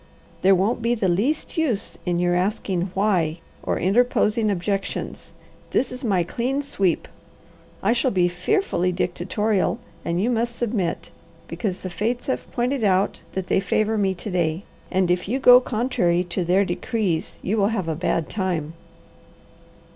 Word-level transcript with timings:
There 0.41 0.55
won't 0.55 0.81
be 0.81 0.95
the 0.95 1.07
least 1.07 1.57
use 1.59 1.99
in 2.07 2.17
your 2.17 2.33
asking 2.33 2.89
'why' 2.95 3.37
or 3.61 3.77
interposing 3.77 4.49
objections. 4.49 5.31
This 5.69 5.91
is 5.91 6.03
my 6.03 6.23
clean 6.23 6.63
sweep. 6.63 7.07
I 7.83 7.93
shall 7.93 8.09
be 8.09 8.27
fearfully 8.27 8.91
dictatorial 8.91 9.77
and 10.03 10.19
you 10.19 10.31
must 10.31 10.55
submit, 10.55 11.11
because 11.47 11.81
the 11.81 11.91
fates 11.91 12.25
have 12.25 12.51
pointed 12.51 12.83
out 12.83 13.21
that 13.33 13.45
they 13.45 13.59
favour 13.59 13.95
me 13.95 14.15
to 14.15 14.31
day, 14.31 14.63
and 14.89 15.11
if 15.11 15.27
you 15.27 15.37
go 15.37 15.59
contrary 15.59 16.23
to 16.23 16.43
their 16.43 16.65
decrees 16.65 17.37
you 17.43 17.55
will 17.57 17.67
have 17.67 17.87
a 17.87 17.93
bad 17.93 18.27
time." 18.27 18.73